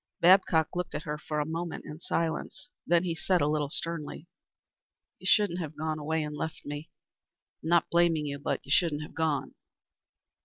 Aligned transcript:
Babcock 0.19 0.69
looked 0.75 0.95
at 0.95 1.03
her 1.03 1.19
for 1.19 1.39
a 1.39 1.45
moment 1.45 1.85
in 1.85 1.99
silence, 1.99 2.69
then 2.87 3.03
he 3.03 3.13
said, 3.13 3.39
a 3.39 3.47
little 3.47 3.69
sternly, 3.69 4.27
"You 5.19 5.27
shouldn't 5.29 5.59
have 5.59 5.75
gone 5.75 5.99
away 5.99 6.23
and 6.23 6.35
left 6.35 6.65
me. 6.65 6.89
I'm 7.61 7.69
not 7.69 7.89
blaming 7.91 8.25
you, 8.25 8.39
but 8.39 8.61
you 8.65 8.71
shouldn't 8.71 9.03
have 9.03 9.13
gone." 9.13 9.53